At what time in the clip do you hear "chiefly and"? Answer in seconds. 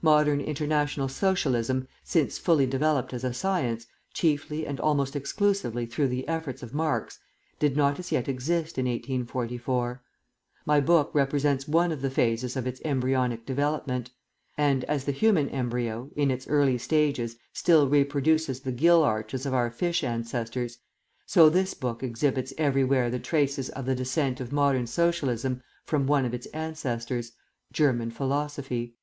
4.14-4.80